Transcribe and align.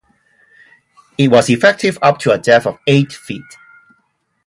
It 1.15 1.27
was 1.27 1.51
effective 1.51 1.99
up 2.01 2.17
to 2.21 2.31
a 2.31 2.39
depth 2.39 2.65
of 2.65 2.79
eight 2.87 3.13
feet. 3.13 3.55